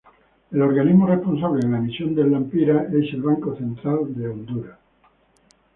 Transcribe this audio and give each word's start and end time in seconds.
El 0.51 0.63
organismo 0.63 1.05
responsable 1.05 1.63
de 1.63 1.71
la 1.71 1.77
emisión 1.77 2.15
del 2.15 2.31
Lempira 2.31 2.85
es 2.91 3.13
el 3.13 3.21
Banco 3.21 3.55
Central 3.55 3.99
de 4.15 4.29
Honduras. 4.29 4.79